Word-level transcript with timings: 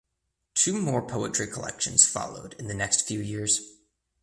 Two 0.55 0.81
more 0.81 1.05
poetry 1.05 1.45
collections 1.45 2.07
followed 2.07 2.55
in 2.57 2.67
the 2.67 2.73
next 2.73 3.03
few 3.05 3.19
years. 3.19 3.61